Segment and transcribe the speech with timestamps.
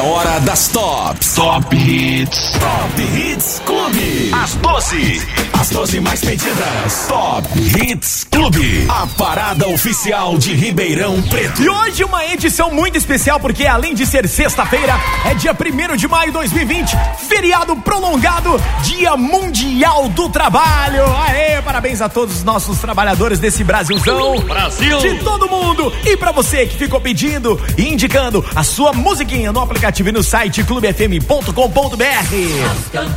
[0.00, 1.34] É hora das tops.
[1.34, 2.52] Top Hits.
[2.52, 4.32] Top Hits Clube.
[4.32, 5.49] As 12.
[5.60, 7.06] As 12 mais pedidas.
[7.06, 8.86] Top Hits Clube.
[8.88, 11.60] A parada oficial de Ribeirão Preto.
[11.60, 16.08] E hoje uma edição muito especial porque além de ser sexta-feira, é dia 1 de
[16.08, 16.96] maio de 2020,
[17.28, 21.04] feriado prolongado, Dia Mundial do Trabalho.
[21.28, 24.40] Aê, parabéns a todos os nossos trabalhadores desse Brasilzão.
[24.40, 24.98] Brasil.
[24.98, 25.92] De todo mundo.
[26.06, 30.22] E pra você que ficou pedindo e indicando a sua musiquinha no aplicativo e no
[30.22, 31.52] site clubefm.com.br.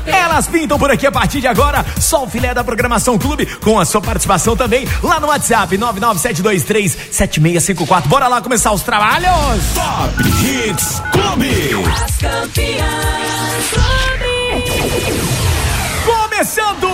[0.05, 3.86] Elas pintam por aqui a partir de agora, só filé da programação Clube, com a
[3.86, 8.08] sua participação também lá no WhatsApp 997237654.
[8.08, 9.30] Bora lá começar os trabalhos.
[9.76, 11.76] Top Hits Clube.
[12.04, 13.72] As campeãs
[16.04, 16.88] Começando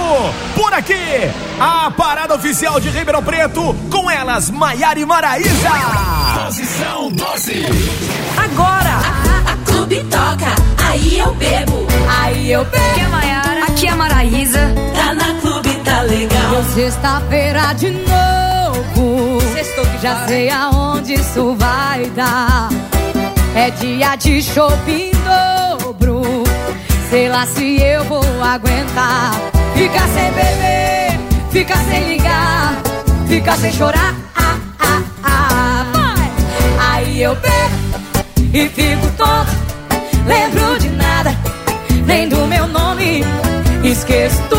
[0.55, 5.69] por aqui, a parada oficial de Ribeirão Preto, com elas, Maiara e Maraísa.
[6.45, 7.65] Posição 12.
[8.37, 10.53] Agora a, a clube toca,
[10.85, 11.87] aí eu bebo,
[12.21, 12.83] aí eu bebo.
[12.91, 13.63] Aqui é a Maiara.
[13.63, 14.75] Aqui é a Maraísa.
[15.99, 16.63] Tá legal.
[16.73, 19.41] Sexta-feira de novo.
[19.53, 22.69] Sextou que Já sei aonde isso vai dar.
[23.53, 25.11] É dia de shopping
[25.81, 26.21] dobro.
[27.09, 29.33] Sei lá se eu vou aguentar.
[29.75, 31.19] Ficar sem beber,
[31.51, 32.81] ficar sem ligar,
[33.27, 34.15] ficar sem chorar.
[34.37, 35.85] Ah, ah, ah.
[35.93, 36.31] Vai!
[36.91, 39.51] Aí eu bebo e fico tonto.
[40.25, 41.35] Lembro de nada,
[42.05, 43.21] nem do meu nome.
[43.83, 44.58] Esqueço tudo,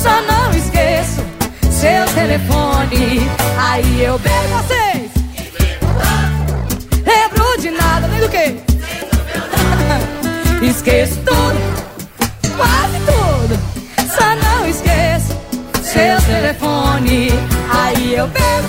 [0.00, 1.24] Só não esqueço
[1.72, 3.28] seu telefone.
[3.58, 5.10] Aí eu bebo vocês.
[7.04, 8.60] Lembro de nada, nem do que?
[10.64, 11.58] Esqueço tudo,
[12.56, 13.58] quase tudo.
[14.08, 15.36] Só não esqueço
[15.82, 17.30] seu telefone.
[17.68, 18.68] Aí eu bebo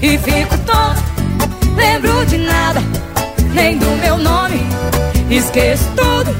[0.00, 1.02] e fico tonto.
[1.76, 2.80] Lembro de nada,
[3.52, 4.66] nem do meu nome.
[5.28, 6.34] Esqueço tudo,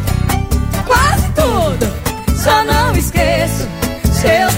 [0.86, 1.86] quase tudo.
[2.42, 2.75] Só não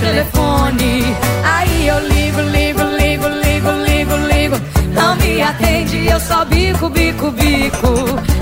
[0.08, 1.16] telefone.
[1.44, 4.56] Aí eu ligo, ligo, ligo, ligo, ligo, ligo.
[4.92, 7.92] Não me atende, eu só bico, bico, bico.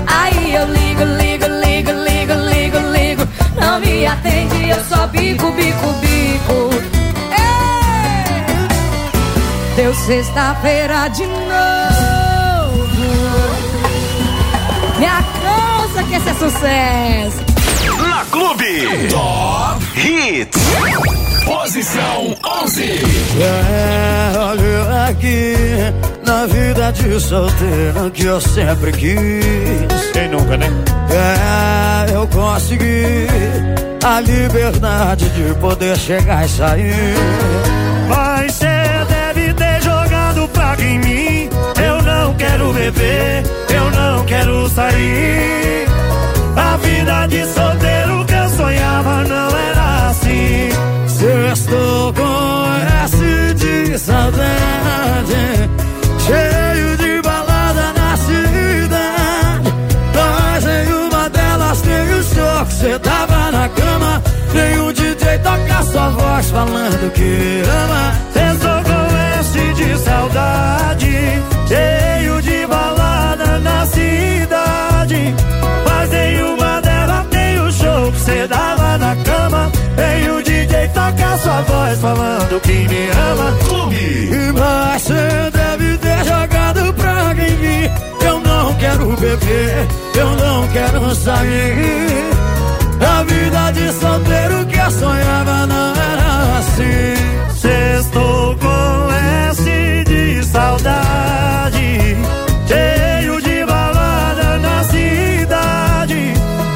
[0.07, 3.27] Aí eu ligo, ligo, ligo, ligo, ligo, ligo.
[3.59, 6.69] Não me atende, eu só bico, bico, bico.
[7.31, 8.65] Ei!
[9.75, 12.87] Deu sexta-feira de novo.
[14.97, 17.45] Me alcança que esse é sucesso.
[18.07, 19.09] Na Clube.
[19.09, 21.36] Top Hits.
[21.47, 22.83] Posição 11.
[22.83, 25.55] É, olha aqui,
[26.25, 30.11] na vida de solteiro que eu sempre quis.
[30.11, 30.67] Quem nunca, né?
[31.09, 33.27] É, eu consegui
[34.03, 37.15] a liberdade de poder chegar e sair.
[38.09, 38.67] Mas cê
[39.07, 41.49] deve ter jogado praga em mim.
[41.81, 43.43] Eu não quero beber,
[43.73, 45.87] eu não quero sair.
[46.57, 49.56] A vida de solteiro que eu sonhava não
[50.17, 50.69] assim.
[51.07, 55.69] Sextou com S de saudade,
[56.25, 59.73] cheio de balada na cidade.
[60.13, 64.21] Mas em uma delas tem o show que cê tava na cama.
[64.51, 68.13] Tem o DJ toca sua voz falando que ama.
[68.33, 75.35] Pensou com S de saudade, cheio de balada na cidade.
[75.85, 78.47] Mas em uma delas tem o show que cê.
[78.47, 78.76] Tem
[80.87, 83.57] o DJ toca sua voz falando que me ama.
[83.67, 84.29] Clube.
[84.57, 87.77] Mas cê deve ter jogado praga em mim.
[89.19, 92.31] beber, eu não quero sair.
[92.99, 97.55] A vida de solteiro que eu sonhava não era assim.
[97.55, 99.11] Sextou com
[99.49, 102.17] S de saudade,
[102.67, 106.33] cheio de balada na cidade.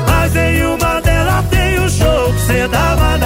[0.08, 3.21] Mas em uma delas tem o show que cê dava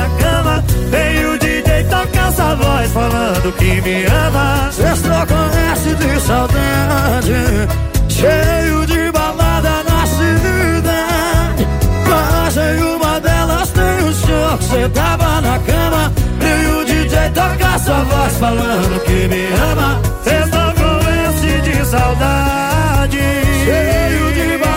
[2.95, 4.71] falando que me ama.
[4.71, 7.67] Sextou com S de saudade,
[8.07, 11.67] cheio de balada na cidade.
[12.09, 16.13] Mas em uma delas tem o show que cê tava na cama.
[16.39, 20.01] E o DJ toca sua voz falando que me ama.
[20.23, 20.95] Sextou com
[21.31, 23.19] S de saudade,
[23.65, 24.74] Cheio de balada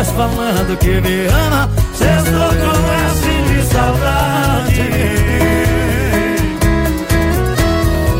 [0.00, 1.70] voz falando que me ama.
[1.94, 4.90] Sextou com S de saudade.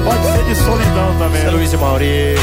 [0.05, 1.43] Pode ser de solidão também.
[1.43, 2.35] É Luiz e Mauri.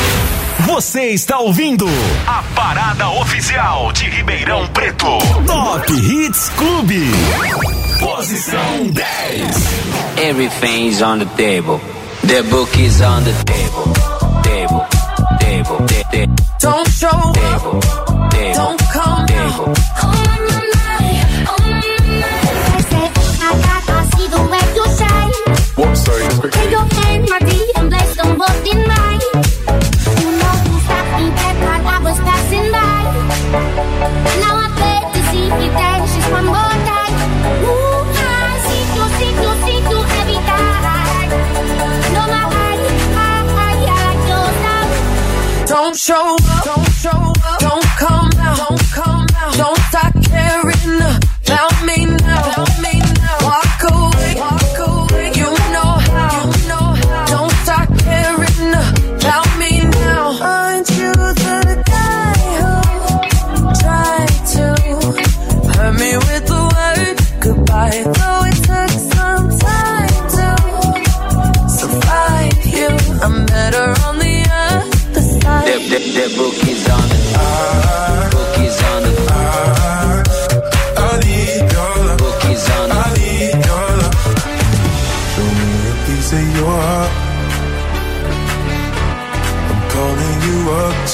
[0.66, 1.88] Você está ouvindo
[2.26, 5.18] a parada oficial de Ribeirão Preto.
[5.46, 7.12] Top Hits Clube.
[8.00, 9.08] Posição 10.
[10.18, 11.80] Everything's on the table.
[12.26, 13.94] The book is on the table.
[14.44, 14.86] Table,
[15.40, 19.74] table, ta- ta- Don't show up, table, table, don't come table.
[25.78, 26.60] Whoops, sorry, just quickly.
[26.62, 29.22] Take your hand, my dear, and place them both in mine.
[30.22, 32.98] You know you stopped me back while I was passing by.
[34.42, 37.14] Now I beg to see you dance just one more time.
[37.70, 41.30] Ooh, I see you, see you, see you every time.
[42.16, 42.82] No, my eye,
[43.14, 44.90] I, I, I like your style.
[45.68, 46.87] Don't show up, don't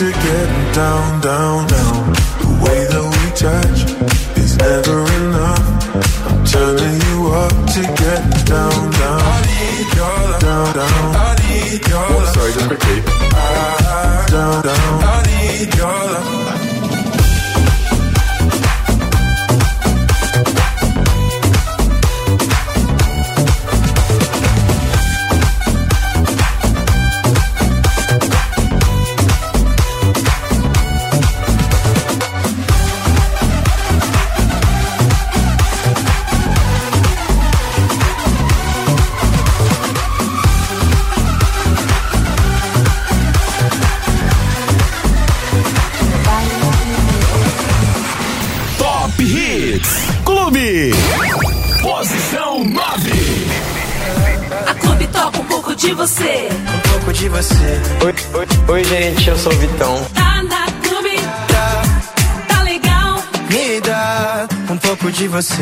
[0.04, 2.14] to getting down, down, down.
[2.44, 3.80] The way that we touch
[4.38, 5.68] is never enough.
[6.28, 9.22] I'm turning you up to getting down, down.
[9.22, 10.42] I need your love.
[10.42, 11.16] Down, down.
[11.16, 12.36] I need your oh, love.
[12.36, 13.13] Sorry, just quickly.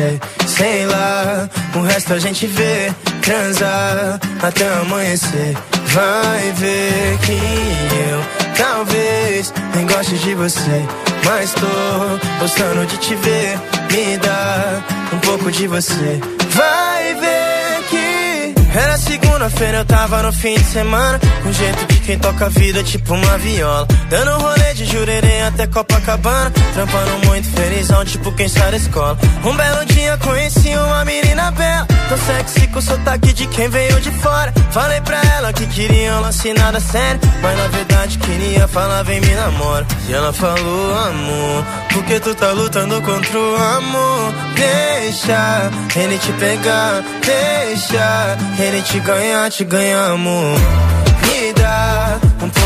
[0.02, 1.48] Você, sei lá.
[1.74, 2.92] O resto a gente vê,
[3.22, 5.56] transa até amanhecer.
[5.86, 10.84] Vai ver que eu talvez nem goste de você.
[11.24, 13.58] Mas tô gostando de te ver.
[13.90, 14.82] Me dá
[15.12, 16.20] um pouco de você.
[16.50, 21.20] Vai ver que era segunda-feira, eu tava no fim de semana.
[21.42, 23.86] Com jeito de quem toca a vida, tipo uma viola.
[24.08, 26.50] Dando rolê de jurerê até Copacabana.
[26.74, 29.18] Trampando muito felizão, tipo quem sai da escola.
[29.44, 31.86] Um belo dia conheci uma menina bela.
[32.08, 34.52] Tão sexy com sotaque de quem veio de fora.
[34.70, 37.20] Falei pra ela que queria um lance nada sério.
[37.40, 39.86] Mas na verdade queria falar, vem me namora.
[40.08, 44.34] E ela falou, amor, por que tu tá lutando contra o amor?
[44.54, 50.58] Deixa ele te pegar, deixa ele te ganhar, te ganhar, amor.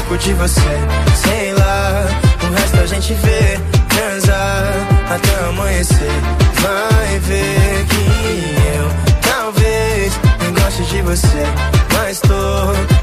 [0.09, 0.61] Pouco de você,
[1.17, 2.07] sei lá.
[2.45, 3.59] O resto a gente vê,
[3.89, 4.73] transar
[5.11, 6.11] até amanhecer.
[6.61, 8.89] Vai ver que eu
[9.29, 11.45] talvez nem goste de você,
[11.93, 12.31] mas tô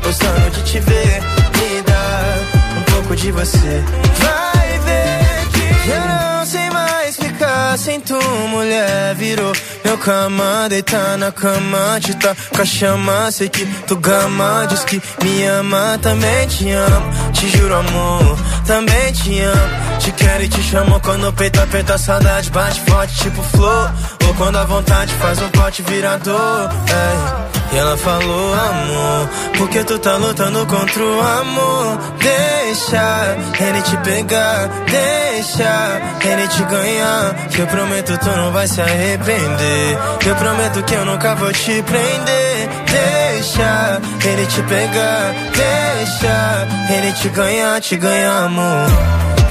[0.01, 1.21] gostando de te ver.
[1.59, 2.35] Me dá
[2.77, 3.83] um pouco de você.
[4.19, 6.92] Vai ver que eu não sei mais
[7.33, 9.53] ficar sem momento, mulher virou.
[9.83, 14.83] Meu cama, deitar na cama, te tá com a chama, sei que tu gama, diz
[14.83, 20.49] que me ama, também te amo, te juro amor, também te amo, te quero e
[20.49, 23.91] te chamo quando o peito aperta a saudade, bate forte tipo flor,
[24.27, 27.62] ou quando a vontade faz um pote virador, ei.
[27.73, 31.97] E ela falou, amor, porque tu tá lutando contra o amor?
[32.19, 37.33] Deixa ele te pegar, deixa ele te ganhar.
[37.49, 39.97] Que eu prometo tu não vai se arrepender.
[40.23, 42.69] Eu prometo que eu nunca vou te prender.
[42.85, 48.87] Deixa ele te pegar, deixa ele te ganhar, te ganhar, amor.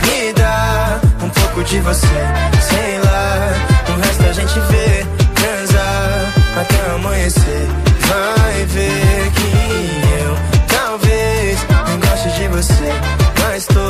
[0.07, 3.97] Me dá um pouco de você, sei lá.
[3.97, 7.82] O resto a gente vê, transar até amanhecer
[8.13, 9.51] vai ver que
[10.21, 10.37] eu
[10.69, 12.93] talvez não goste de você,
[13.43, 13.81] mas tô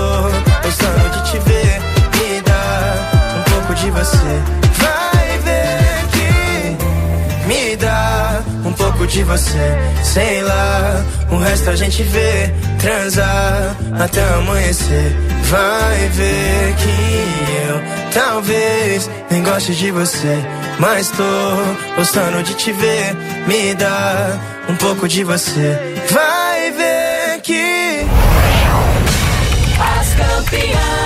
[0.62, 1.80] gostando de te ver.
[2.16, 2.94] Me dá
[3.36, 4.34] um pouco de você,
[4.78, 11.04] vai ver que me dá um pouco de você, sei lá.
[11.30, 15.16] O resto a gente vê, transar até amanhecer.
[15.44, 20.38] Vai ver que eu talvez nem goste de você,
[20.78, 23.31] mas tô gostando de te ver.
[23.46, 25.78] Me dá um pouco de você.
[26.10, 28.06] Vai ver que
[29.78, 31.01] As campeãs.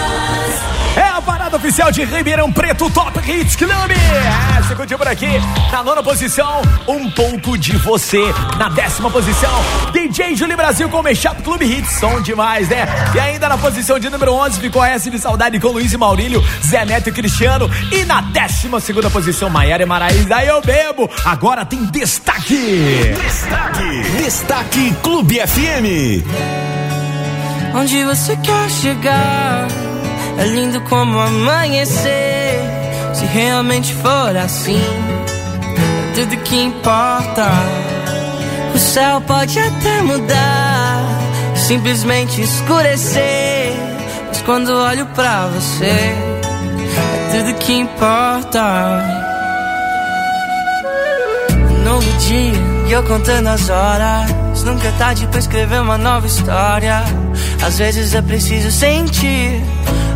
[1.56, 3.90] Oficial de Ribeirão Preto Top Hits Club.
[3.90, 5.40] É, você curtiu por aqui.
[5.72, 8.20] Na nona posição, um pouco de você.
[8.58, 9.50] Na décima posição,
[9.90, 11.92] DJ Júlio Brasil com Mashup Club Hits.
[11.98, 12.86] Som demais, né?
[13.14, 16.44] E ainda na posição de número 11 ficou S de Saudade com Luiz e Maurílio,
[16.62, 17.70] Zé Neto e Cristiano.
[17.90, 20.36] E na décima segunda posição, Maiara e Maraísa.
[20.36, 21.10] Aí eu bebo.
[21.24, 23.14] Agora tem destaque.
[23.18, 24.02] Destaque.
[24.22, 26.22] Destaque Clube FM.
[27.74, 29.95] Onde você quer chegar?
[30.38, 32.60] É lindo como amanhecer.
[33.14, 37.46] Se realmente for assim, é tudo que importa.
[38.74, 41.02] O céu pode até mudar,
[41.54, 43.72] simplesmente escurecer.
[44.28, 49.02] Mas quando olho pra você, é tudo que importa.
[51.70, 54.62] Um novo dia e eu contando as horas.
[54.64, 57.02] Nunca é tarde pra escrever uma nova história.
[57.64, 59.62] Às vezes é preciso sentir,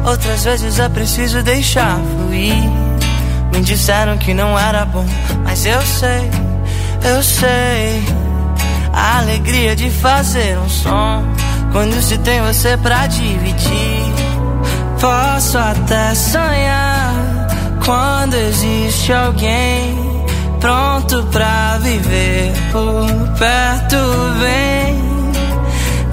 [0.04, 2.54] outras vezes é preciso deixar fluir.
[3.52, 5.06] Me disseram que não era bom,
[5.44, 6.30] mas eu sei,
[7.04, 8.02] eu sei.
[8.92, 11.24] A alegria de fazer um som
[11.72, 14.12] quando se tem você pra dividir.
[15.00, 17.14] Posso até sonhar
[17.84, 20.10] quando existe alguém
[20.60, 23.06] pronto pra viver por
[23.38, 23.96] perto.
[24.38, 25.00] Vem,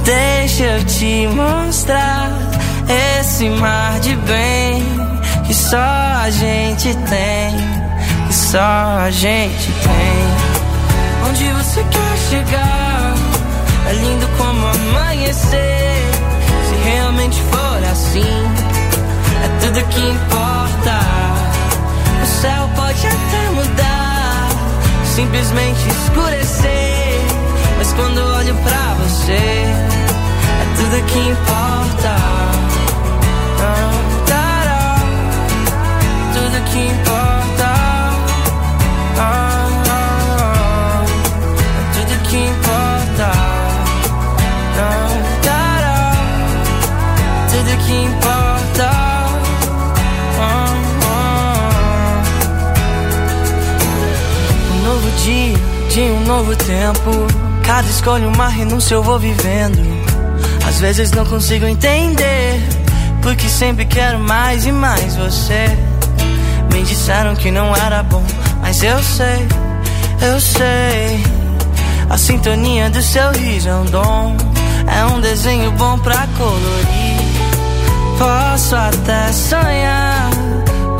[0.04, 2.47] deixa eu te mostrar
[2.90, 4.84] esse mar de bem
[5.46, 7.56] que só a gente tem,
[8.28, 11.28] que só a gente tem.
[11.30, 13.14] Onde você quer chegar?
[13.90, 16.04] É lindo como amanhecer.
[16.68, 18.44] Se realmente for assim,
[19.44, 21.00] é tudo que importa.
[22.22, 24.50] O céu pode até mudar,
[25.16, 27.22] simplesmente escurecer.
[27.78, 32.57] Mas quando olho pra você, é tudo que importa.
[36.58, 37.68] Tudo que importa.
[39.20, 43.32] Ah, ah, é tudo que importa.
[44.80, 45.08] Ah,
[45.44, 46.14] tará,
[47.52, 48.90] Tudo que importa.
[50.40, 50.74] Ah,
[51.04, 52.24] ah.
[54.72, 55.58] Um novo dia,
[55.92, 57.12] de um novo tempo.
[57.64, 59.78] Cada escolha uma renúncia eu vou vivendo.
[60.68, 62.60] Às vezes não consigo entender,
[63.22, 65.97] porque sempre quero mais e mais você.
[66.72, 68.24] Me disseram que não era bom,
[68.62, 69.48] mas eu sei,
[70.22, 71.24] eu sei.
[72.10, 74.38] A sintonia do seu riso é um dom,
[74.88, 77.28] é um desenho bom pra colorir.
[78.18, 80.30] Posso até sonhar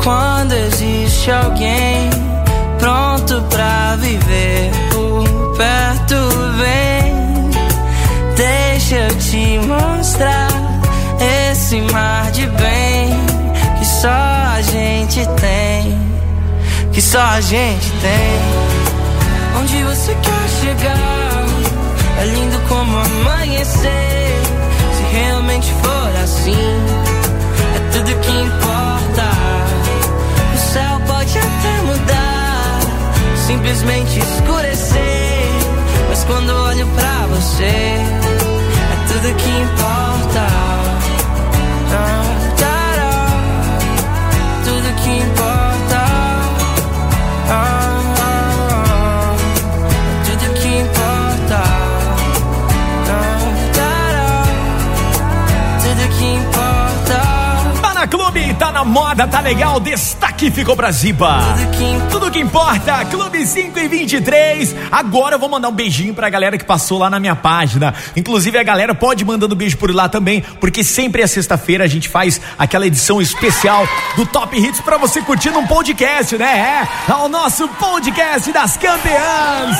[0.02, 2.10] quando existe alguém
[2.78, 6.14] pronto pra viver por perto.
[6.58, 7.50] Vem,
[8.36, 10.48] deixa eu te mostrar
[11.50, 13.10] esse mar de bem
[13.78, 15.98] que só gente tem,
[16.92, 19.60] que só a gente tem.
[19.60, 21.46] Onde você quer chegar?
[22.20, 24.36] É lindo como amanhecer.
[24.96, 26.56] Se realmente for assim,
[27.76, 29.30] é tudo que importa.
[30.54, 32.80] O céu pode até mudar,
[33.46, 35.48] simplesmente escurecer.
[36.08, 40.46] Mas quando olho pra você, é tudo que importa.
[41.92, 42.47] Ah,
[58.84, 61.38] moda tá legal, destaque ficou pra Ziba.
[62.10, 64.76] Tudo que importa, Clube 5 e 23.
[64.90, 67.94] Agora eu vou mandar um beijinho pra galera que passou lá na minha página.
[68.16, 72.08] Inclusive a galera pode mandando beijo por lá também, porque sempre é sexta-feira a gente
[72.08, 76.86] faz aquela edição especial do Top Hits pra você curtir num podcast, né?
[77.08, 79.76] É, o nosso podcast das campeãs.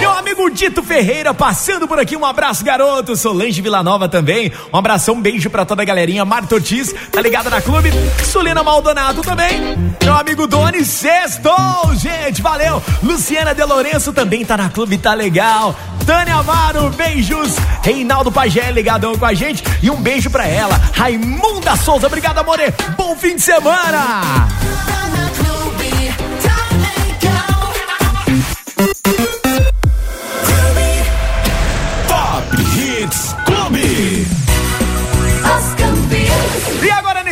[0.00, 3.16] Meu amigo Dito Ferreira passando por aqui, um abraço garoto.
[3.16, 6.24] Solange Villanova também, um abração, um beijo pra toda a galerinha.
[6.24, 7.89] Marta Ortiz, tá ligado na clube?
[8.24, 9.76] Sulina Maldonado também.
[10.02, 12.82] Meu amigo Doni Sextou, gente, valeu.
[13.02, 15.74] Luciana De Lourenço também tá na clube, tá legal.
[16.06, 17.56] Tânia Amaro, beijos.
[17.82, 19.62] Reinaldo Pagé ligadão com a gente.
[19.82, 20.80] E um beijo pra ela.
[20.92, 22.72] Raimunda Souza, obrigado, amore.
[22.96, 24.48] Bom fim de semana.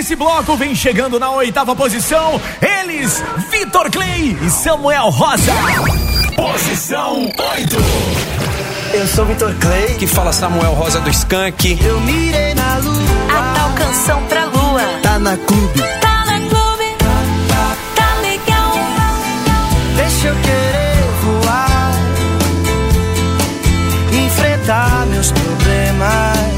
[0.09, 5.53] E nesse bloco vem chegando na oitava posição, eles, Vitor Clay e Samuel Rosa.
[6.35, 7.77] Posição 8.
[8.95, 9.97] Eu sou Vitor Clay.
[9.99, 11.79] Que fala Samuel Rosa do Skank.
[11.85, 13.03] Eu mirei na lua.
[13.29, 14.81] A tal canção pra lua.
[15.03, 15.83] Tá na clube.
[16.01, 16.97] Tá na clube.
[17.95, 18.73] Tá legal.
[19.95, 21.93] Deixa eu querer voar.
[24.25, 26.58] Enfrentar meus problemas.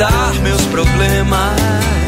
[0.00, 1.99] Enfrentar meus problemas.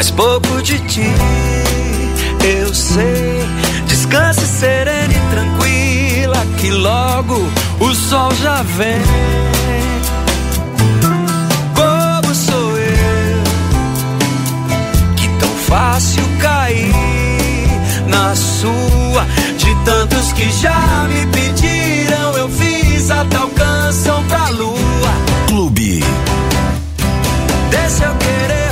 [0.00, 1.12] Mas pouco de ti
[2.42, 3.44] eu sei.
[3.86, 7.36] Descanse serena e tranquila, que logo
[7.78, 9.02] o sol já vem.
[11.74, 13.42] Bobo sou eu,
[15.16, 16.94] que tão fácil cair
[18.06, 19.26] na sua.
[19.58, 25.12] De tantos que já me pediram, eu fiz a tal canção pra lua.
[25.46, 26.02] Clube.
[27.70, 28.69] Deixa eu querer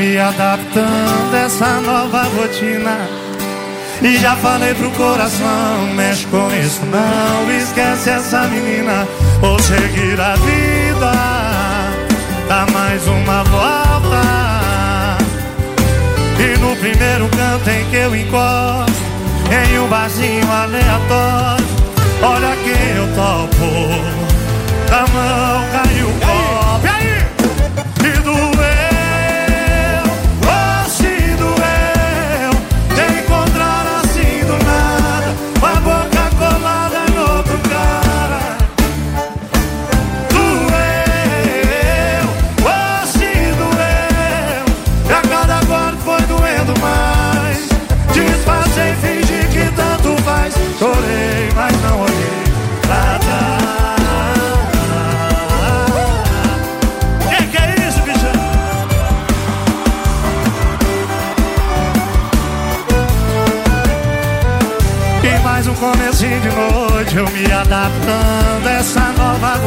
[0.00, 3.06] me adaptando a essa nova rotina.
[4.00, 9.06] E já falei pro coração, mexe com isso não, esquece essa menina,
[9.42, 11.60] ou seguir a vida
[12.48, 15.18] dá mais uma volta.
[16.38, 19.02] E no primeiro canto em que eu encosto,
[19.52, 21.66] em um barzinho aleatório,
[22.22, 24.30] olha quem eu topo.
[24.88, 26.29] Da mão caiu o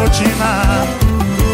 [0.03, 0.85] rotina.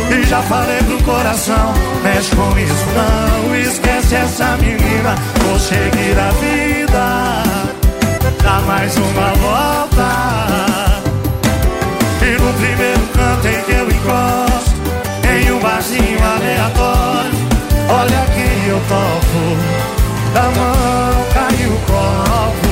[0.10, 6.32] E já falei pro coração, mexe com isso não, esquece essa menina, vou seguir a
[6.42, 7.44] vida.
[8.44, 10.10] Dá mais uma volta.
[12.22, 14.82] E no primeiro canto em que eu encosto,
[15.32, 17.32] em um barzinho aleatório,
[17.88, 19.58] olha quem eu topo.
[20.34, 22.69] Da mão caiu o copo.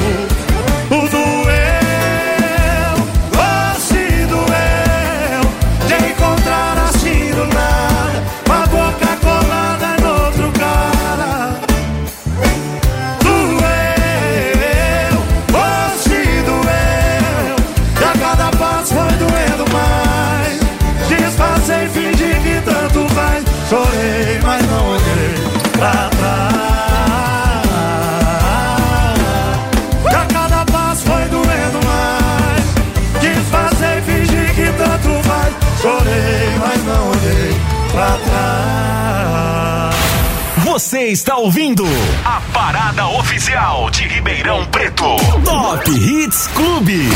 [41.18, 41.84] Está ouvindo
[42.24, 45.16] a parada oficial de Ribeirão Preto.
[45.44, 47.10] Top Hits Clube.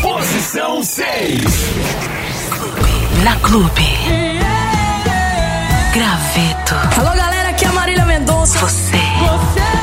[0.00, 1.42] Posição 6.
[3.24, 3.88] Na Clube.
[5.92, 7.00] Graveto.
[7.00, 8.56] Alô, galera, aqui é a Marília Mendonça.
[8.60, 9.02] Você.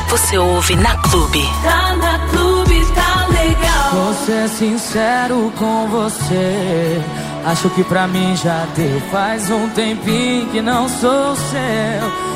[0.08, 1.46] Você ouve na Clube.
[1.62, 3.90] Tá na clube, tá legal.
[3.92, 7.02] Vou ser sincero com você.
[7.44, 8.98] Acho que pra mim já deu.
[9.12, 12.35] Faz um tempinho que não sou seu.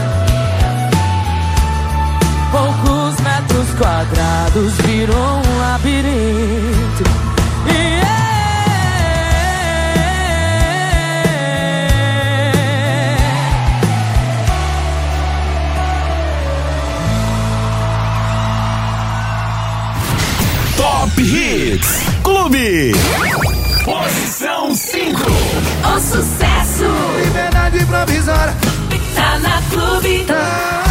[3.81, 7.03] Quadrados virou um labirinto.
[7.67, 8.01] E
[20.77, 22.91] Top Hits Clube.
[23.83, 24.75] Posição
[25.95, 26.85] O sucesso
[27.25, 28.55] Liberdade provisória.
[29.15, 30.23] tá na clube.
[30.25, 30.90] Tá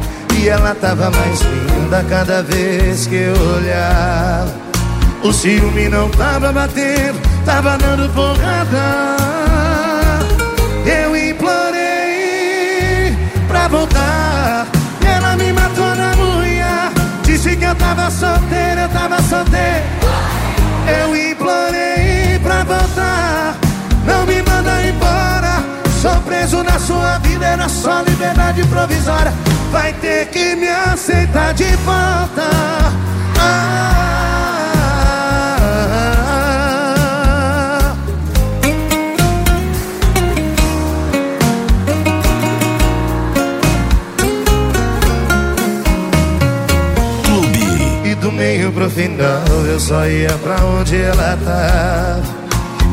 [0.37, 4.53] E ela tava mais linda cada vez que eu olhava.
[5.23, 9.15] O ciúme não tava batendo, tava dando porrada.
[10.85, 13.15] Eu implorei
[13.47, 14.67] pra voltar.
[15.05, 16.91] Ela me matou na unha.
[17.23, 19.85] Disse que eu tava solteiro, eu tava solteiro.
[21.03, 23.55] Eu implorei pra voltar.
[24.05, 25.63] Não me manda embora.
[26.01, 29.31] Sou preso na sua vida, era só liberdade provisória.
[29.71, 32.49] Vai ter que me aceitar de volta.
[33.39, 33.81] Ah,
[47.23, 48.09] Clube.
[48.09, 52.41] E do meio pro final eu só ia pra onde ela tava.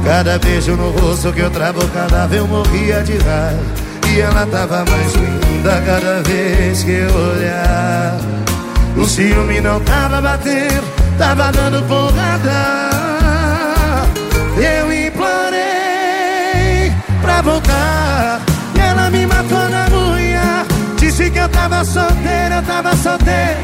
[0.04, 3.88] Cada beijo no rosto que eu travo cadáver eu morria de raiva.
[4.14, 8.20] E ela tava mais linda cada vez que eu olhava.
[8.96, 10.84] O ciúme não tava batendo,
[11.18, 12.90] tava dando porrada.
[14.56, 16.92] Eu implorei
[17.22, 18.40] pra voltar.
[18.74, 20.66] E ela me matou na unha.
[20.96, 23.60] Disse que eu tava solteiro, eu tava solteiro.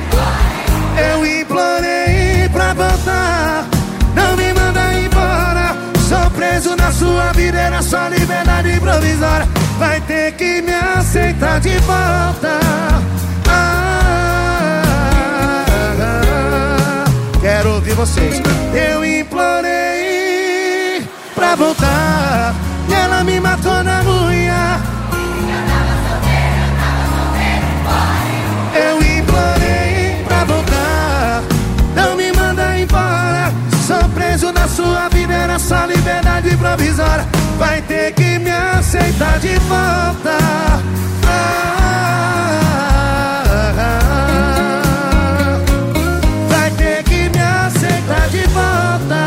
[0.97, 3.67] Eu implorei pra voltar.
[4.15, 5.77] Não me manda embora.
[6.09, 9.47] Sou preso na sua era só liberdade provisória.
[9.79, 12.61] Vai ter que me aceitar de volta.
[13.49, 14.85] Ah,
[17.41, 18.41] quero ouvir vocês.
[18.73, 21.03] Eu implorei
[21.35, 22.55] pra voltar.
[22.89, 24.81] E ela me matou na unha.
[28.75, 31.43] Eu implorei pra voltar.
[31.95, 33.53] Não me manda embora.
[33.87, 35.09] Sou preso na sua
[35.45, 37.27] era só liberdade provisória.
[37.59, 40.39] Vai ter que me aceitar de volta.
[41.27, 41.91] Ah,
[46.49, 49.27] vai ter que me aceitar de volta.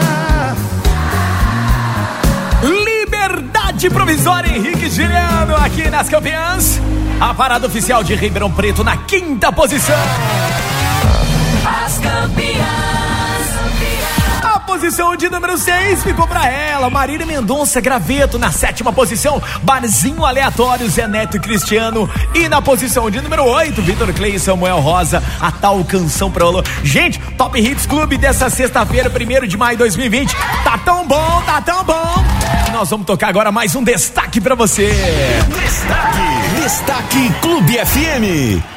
[2.63, 6.81] Liberdade provisória, Henrique Juliano, aqui nas campeãs.
[7.19, 9.95] A parada oficial de Ribeirão Preto na quinta posição.
[11.85, 12.96] As campeãs.
[14.77, 18.37] Posição de número 6 ficou pra ela, Marília Mendonça Graveto.
[18.37, 22.07] Na sétima posição, Barzinho Aleatório, Zé Neto e Cristiano.
[22.35, 26.45] E na posição de número 8, Vitor Clay e Samuel Rosa, a tal canção pra
[26.45, 26.63] Olo.
[26.83, 30.35] Gente, Top Hits Clube dessa sexta-feira, 1 de maio de 2020.
[30.63, 32.23] Tá tão bom, tá tão bom.
[32.71, 34.93] Nós vamos tocar agora mais um destaque pra você.
[35.59, 36.61] Destaque.
[36.61, 38.76] Destaque Clube FM.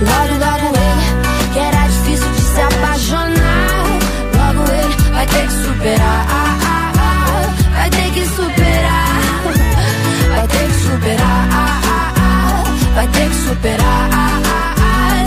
[0.00, 3.84] Logo, logo ele, que era difícil de se apaixonar.
[4.34, 6.26] Logo ele vai ter que superar.
[7.74, 9.20] Vai ter que superar.
[10.34, 11.48] Vai ter que superar.
[12.94, 14.10] Vai ter que superar.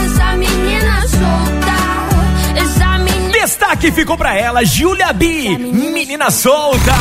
[0.05, 1.75] Essa menina solta.
[2.61, 3.31] Essa menina.
[3.31, 6.93] Destaque ficou pra ela, Júlia B, menina solta.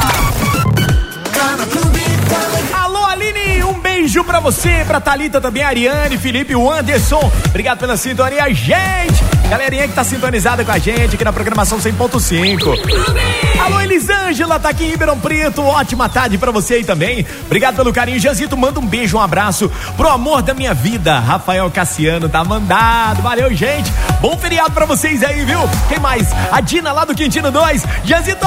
[4.02, 7.30] Beijo pra você, pra Thalita também, Ariane, Felipe, o Anderson.
[7.46, 9.31] Obrigado pela sintonia, gente.
[9.52, 13.60] Galerinha que tá sintonizada com a gente aqui na programação 100.5.
[13.60, 15.62] Alô, Elisângela, tá aqui em Ribeirão Preto.
[15.62, 17.26] Ótima tarde pra você aí também.
[17.44, 18.18] Obrigado pelo carinho.
[18.18, 21.18] Jazito, manda um beijo, um abraço pro amor da minha vida.
[21.18, 23.20] Rafael Cassiano tá mandado.
[23.20, 23.92] Valeu, gente.
[24.22, 25.58] Bom feriado pra vocês aí, viu?
[25.86, 26.28] Quem mais?
[26.50, 27.84] A Dina lá do Quintino 2.
[28.04, 28.46] Jazito,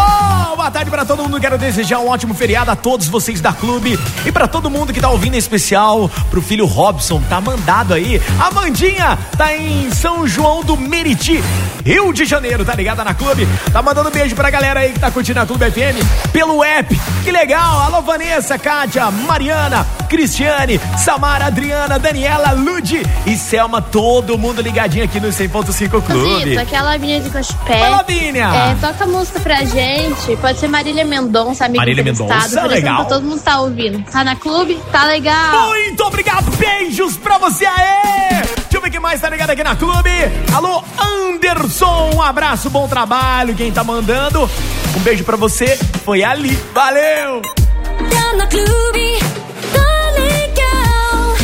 [0.55, 1.39] boa tarde pra todo mundo.
[1.39, 4.99] Quero desejar um ótimo feriado a todos vocês da clube e pra todo mundo que
[4.99, 7.21] tá ouvindo em especial pro filho Robson.
[7.29, 8.19] Tá mandado aí.
[8.39, 11.43] Amandinha tá em São João do Meriti,
[11.85, 13.45] Rio de Janeiro, tá ligada na clube?
[13.69, 16.97] Tá mandando beijo pra galera aí que tá curtindo a Clube FM pelo app.
[17.21, 17.81] Que legal!
[17.81, 25.19] Alô, Vanessa, Kátia, Mariana, Cristiane, Samara, Adriana, Daniela, Ludi e Selma, todo mundo ligadinho aqui
[25.19, 26.45] no 100.5 Clube.
[26.45, 27.81] Vitor, aquela Lavínia de Cochipé.
[27.81, 28.45] Oi, Lavínia.
[28.45, 30.37] É, toca música pra gente.
[30.37, 33.05] Pode ser Marília Mendonça, amiga Marília Mendonça, por exemplo, legal.
[33.05, 34.01] Todo mundo tá ouvindo.
[34.09, 34.79] Tá na clube?
[34.93, 35.67] Tá legal.
[35.67, 38.34] Muito obrigado, beijos pra você aí!
[38.85, 40.11] Ver quem mais tá ligado aqui na clube.
[40.53, 43.55] Alô, Anderson, um abraço, bom trabalho.
[43.55, 44.47] Quem tá mandando?
[44.95, 45.75] Um beijo pra você.
[46.03, 46.55] Foi ali.
[46.71, 47.41] Valeu!
[47.41, 49.19] Tá na clube,
[49.73, 51.35] tá legal.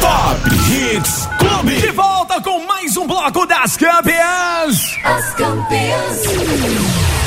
[0.00, 1.80] Top Hits Clube.
[1.80, 4.98] De volta com mais um bloco das campeãs.
[5.04, 7.19] As campeãs.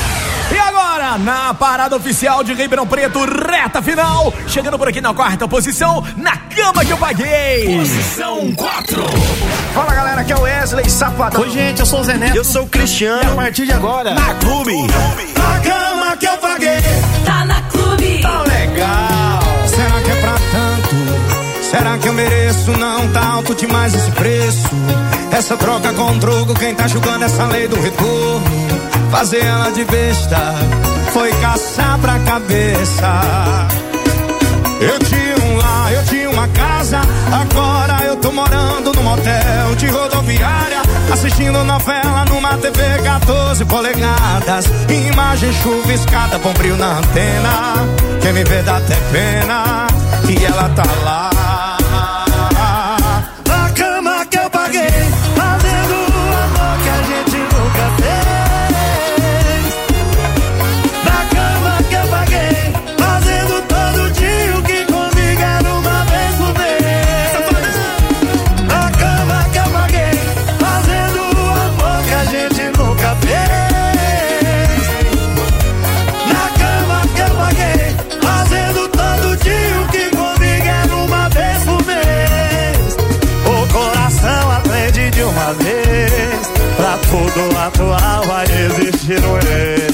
[1.18, 6.36] Na parada oficial de Ribeirão Preto, reta final, chegando por aqui na quarta posição, na
[6.36, 7.76] cama que eu paguei.
[7.78, 9.02] Posição 4.
[9.72, 11.40] Fala galera, aqui é o Wesley Safadão.
[11.42, 12.36] Oi gente, eu sou o Zé Neto.
[12.36, 13.22] Eu sou o Cristiano.
[13.22, 14.72] E a partir de agora, Na Clube.
[14.88, 16.78] na cama que eu paguei.
[17.24, 18.18] Tá na clube.
[18.20, 19.40] Tá legal.
[19.68, 21.64] Será que é pra tanto?
[21.70, 22.72] Será que eu mereço?
[22.72, 24.68] Não tá alto demais esse preço.
[25.30, 28.63] Essa troca com troco, quem tá julgando essa lei do retorno?
[29.14, 30.36] Fazer ela de besta
[31.12, 33.22] foi caçar pra cabeça.
[34.80, 37.00] Eu tinha um lar, eu tinha uma casa.
[37.32, 40.82] Agora eu tô morando num motel de rodoviária.
[41.12, 44.64] Assistindo novela numa TV 14 polegadas.
[44.88, 47.86] Imagem chuviscada, bombril na antena.
[48.20, 49.86] Quem me vê dá até pena.
[50.28, 51.73] E ela tá lá.
[87.14, 89.93] Tudo atual existir um.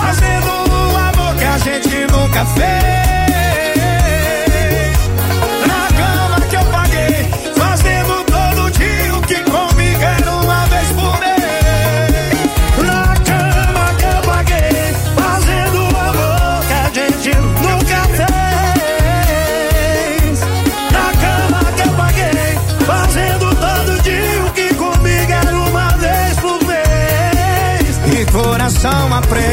[0.00, 3.09] Fazendo o amor que a gente nunca fez.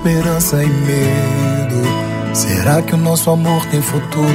[0.00, 2.34] esperança e medo.
[2.34, 4.26] Será que o nosso amor tem futuro?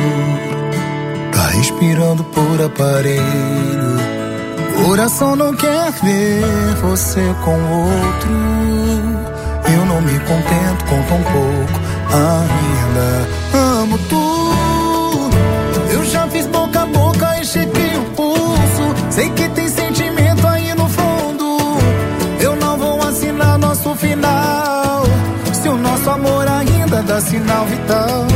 [1.32, 3.96] Tá respirando por aparelho.
[4.84, 8.30] Coração não quer ver você com outro.
[9.74, 11.80] Eu não me contento com tão pouco.
[12.14, 13.28] Ainda
[13.82, 15.36] amo tudo.
[15.92, 18.96] Eu já fiz boca a boca e chequei o pulso.
[19.10, 19.68] Sei que tem
[27.26, 28.35] sinal vital.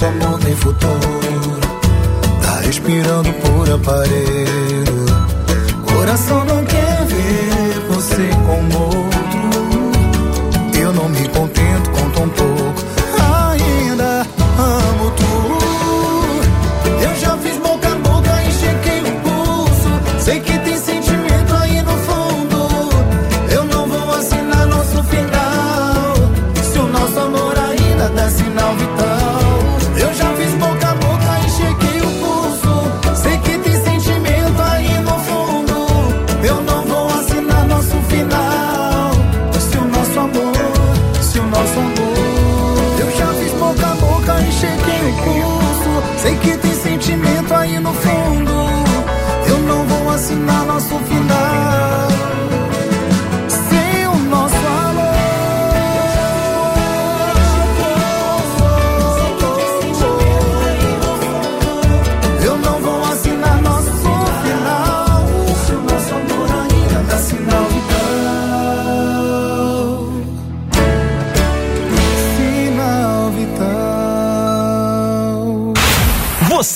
[0.00, 1.60] Nosso amor tem futuro?
[2.42, 5.06] Tá respirando por aparelho.
[5.92, 8.62] Coração não quer ver você com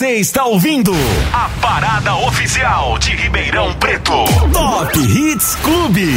[0.05, 0.93] Você está ouvindo
[1.33, 4.13] a parada oficial de Ribeirão Preto.
[4.53, 6.15] Top Hits Clube.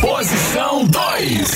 [0.00, 1.54] Posição 2.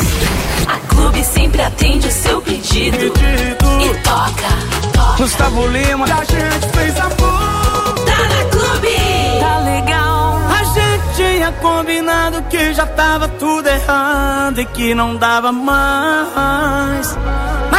[0.68, 2.96] A Clube sempre atende o seu pedido.
[2.96, 5.16] E toca.
[5.16, 6.04] Gustavo Lima.
[6.04, 7.94] A gente fez amor.
[8.06, 9.40] Tá na Clube.
[9.40, 10.38] Tá legal.
[10.48, 17.18] A gente tinha combinado que já tava tudo errado e que não dava mais.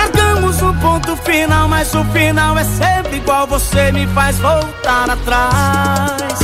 [0.04, 3.48] Marcamos um ponto final, mas o final é sempre igual.
[3.48, 6.40] Você me faz voltar atrás.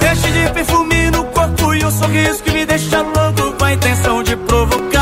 [0.00, 4.24] Deixe de perfume no corpo e um sorriso que me deixa louco com a intenção
[4.24, 4.93] de provocar.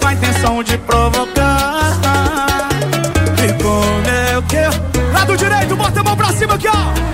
[0.00, 1.98] Com a intenção de provocar.
[3.62, 5.12] Como é o que?
[5.12, 7.11] Lado direito, bota a mão pra cima aqui, ó.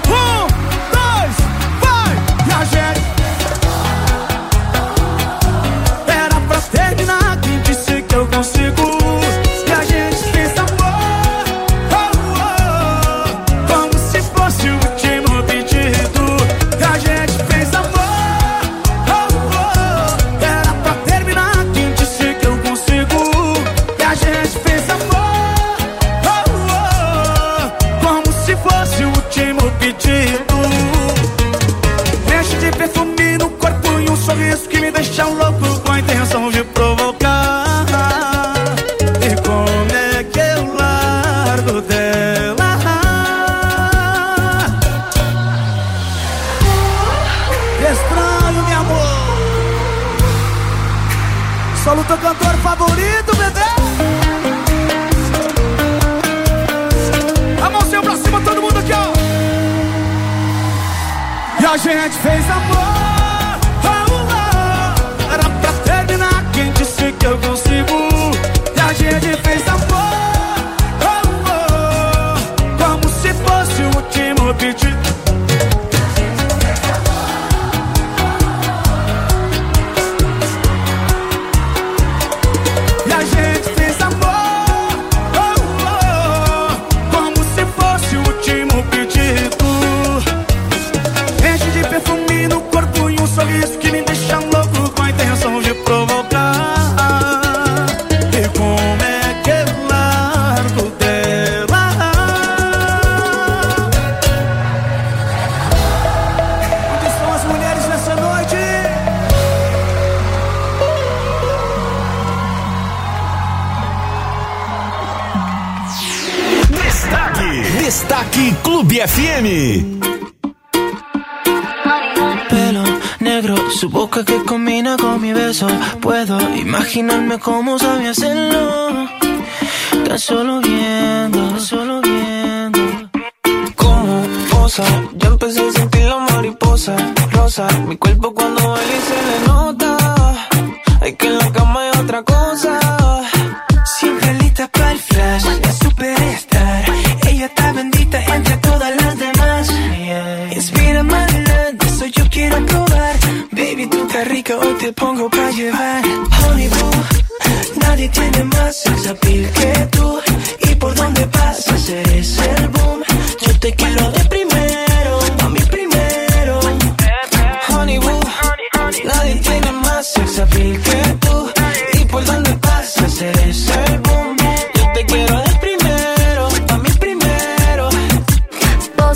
[126.89, 127.88] imaginarme cómo soy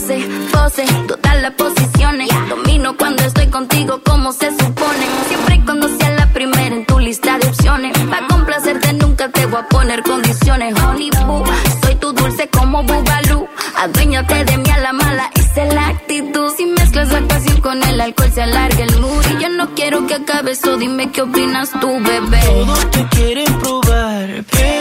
[0.02, 2.28] pose, pose, todas las posiciones.
[2.48, 5.06] Domino cuando estoy contigo como se supone.
[5.28, 7.96] Siempre y cuando sea la primera en tu lista de opciones.
[7.96, 8.10] Mm-hmm.
[8.10, 10.74] Para complacerte nunca te voy a poner condiciones.
[10.82, 11.26] Honey mm-hmm.
[11.26, 11.44] boo,
[11.84, 13.46] soy tu dulce como Bubalú.
[13.76, 16.52] Aduéñate de mí a la mala, esa es la actitud.
[16.56, 19.24] Si mezclas la pasión con el alcohol se alarga el mood.
[19.30, 22.40] Y yo no quiero que acabe eso, dime qué opinas tú, bebé.
[22.44, 24.71] Todos te quieren probar, pero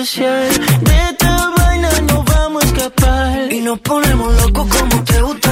[0.00, 3.52] De esta vaina nos vamos a escapar.
[3.52, 5.49] Y nos ponemos locos como te gusta.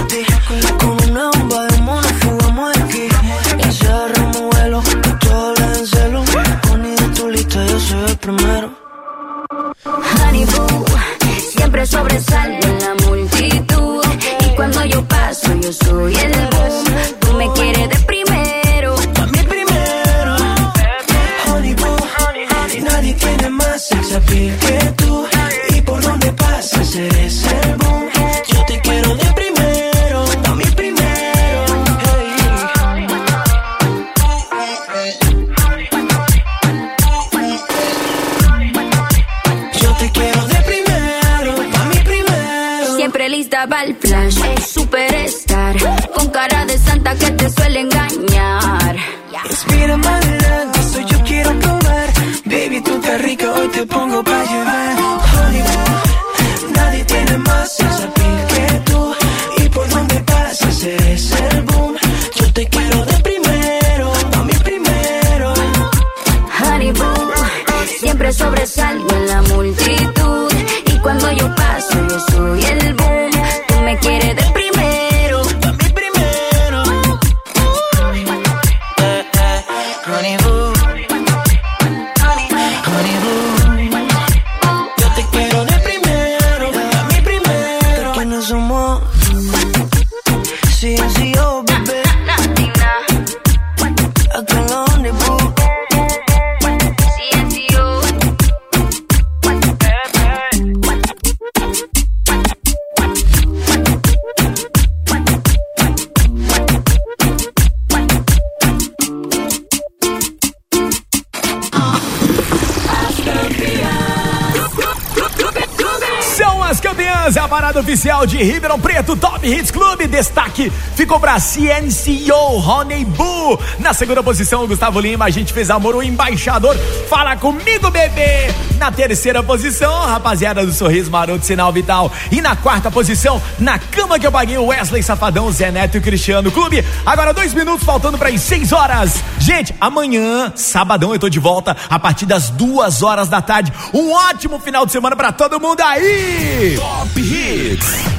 [118.26, 120.06] De Ribeirão Preto, Top Hits Clube.
[120.06, 123.58] Destaque ficou pra CNCO Honey Boo.
[123.78, 126.76] Na segunda posição, Gustavo Lima, a gente fez amor, o embaixador.
[127.08, 128.52] Fala comigo, bebê.
[128.78, 132.10] Na terceira posição, rapaziada do Sorriso Maroto, Sinal Vital.
[132.30, 136.50] E na quarta posição, na cama que eu paguei, Wesley Safadão, Zé Neto e Cristiano
[136.50, 136.84] Clube.
[137.04, 139.22] Agora dois minutos faltando para as seis horas.
[139.38, 143.72] Gente, amanhã, sabadão, eu tô de volta a partir das duas horas da tarde.
[143.92, 146.76] Um ótimo final de semana para todo mundo aí.
[146.76, 147.07] Top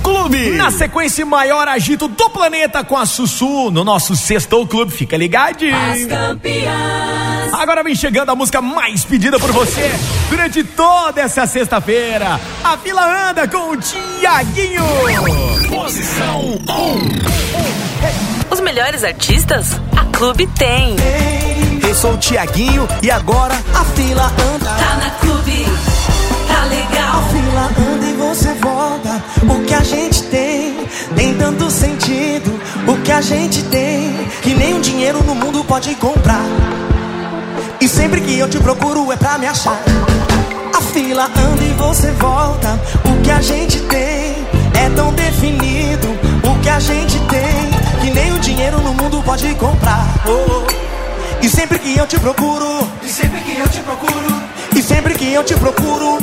[0.03, 0.51] Clube.
[0.51, 4.91] Na sequência, maior agito do planeta com a Sussu no nosso Sextou Clube.
[4.91, 5.75] Fica ligadinho.
[5.75, 7.53] As campeãs.
[7.53, 9.91] Agora vem chegando a música mais pedida por você
[10.29, 12.39] durante toda essa sexta-feira.
[12.63, 14.83] A fila anda com o Tiaguinho.
[15.69, 16.41] Posição
[18.49, 18.53] 1.
[18.53, 20.95] Os melhores artistas, a Clube tem.
[21.87, 24.65] Eu sou o Tiaguinho e agora a fila anda.
[24.65, 25.65] Tá na clube,
[29.43, 32.59] O que a gente tem tem tanto sentido.
[32.87, 36.43] O que a gente tem que nenhum dinheiro no mundo pode comprar.
[37.81, 39.79] E sempre que eu te procuro é pra me achar.
[40.75, 42.79] A fila anda e você volta.
[43.05, 44.35] O que a gente tem
[44.73, 46.07] é tão definido.
[46.43, 50.05] O que a gente tem que nem o dinheiro no mundo pode comprar.
[50.25, 50.89] Oh, oh.
[51.41, 54.41] E sempre que eu te procuro, e sempre que eu te procuro,
[54.75, 56.19] e sempre que eu te procuro,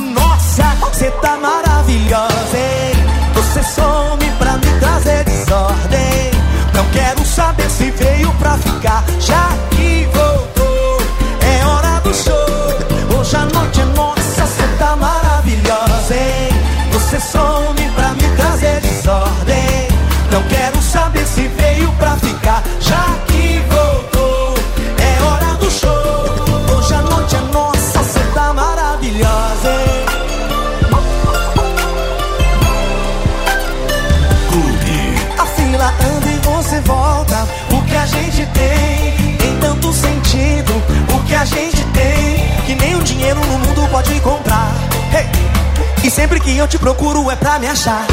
[0.57, 2.95] nossa, você tá maravilhosa, hein?
[3.35, 6.31] Você some pra me trazer desordem.
[6.73, 10.99] Não quero saber se veio pra ficar, já que voltou.
[11.43, 13.19] É hora do show.
[13.19, 16.49] Hoje a noite é nossa, você tá maravilhosa, hein?
[16.93, 17.96] Você some
[46.27, 48.05] sempre que eu te procuro é pra me achar.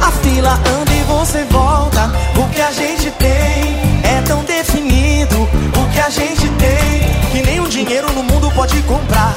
[0.00, 2.08] A fila anda e você volta.
[2.36, 5.42] O que a gente tem é tão definido.
[5.42, 9.34] O que a gente tem que o dinheiro no mundo pode comprar.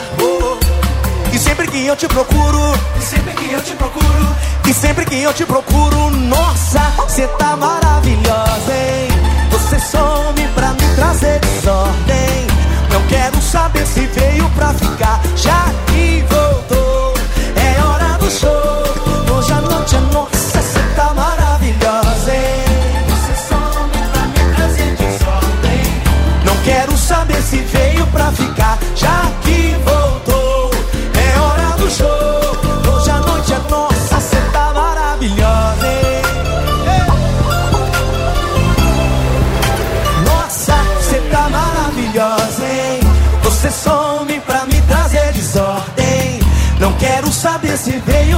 [1.34, 2.60] E sempre que eu te procuro,
[3.00, 4.36] e sempre que eu te procuro,
[4.68, 9.08] e sempre que eu te procuro, nossa, você tá maravilhosa, hein?
[9.50, 12.48] Você some pra me trazer desordem.
[12.91, 15.20] Não quero saber se veio pra ficar,
[48.06, 48.37] veio